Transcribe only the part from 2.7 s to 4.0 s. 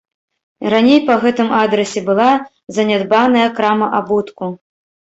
занядбаная крама